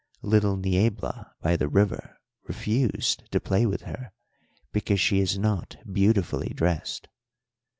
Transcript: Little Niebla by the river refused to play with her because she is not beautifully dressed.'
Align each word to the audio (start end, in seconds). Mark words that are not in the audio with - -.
Little 0.23 0.57
Niebla 0.57 1.33
by 1.41 1.55
the 1.55 1.67
river 1.67 2.17
refused 2.47 3.31
to 3.31 3.39
play 3.39 3.67
with 3.67 3.81
her 3.81 4.11
because 4.71 4.99
she 4.99 5.19
is 5.19 5.37
not 5.37 5.77
beautifully 5.93 6.49
dressed.' 6.55 7.07